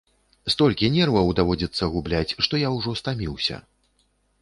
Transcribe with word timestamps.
Столькі 0.53 0.89
нерваў 0.95 1.29
даводзіцца 1.41 1.91
губляць, 1.93 2.35
што 2.47 2.53
я 2.67 2.75
ўжо 2.79 2.99
стаміўся. 3.05 3.65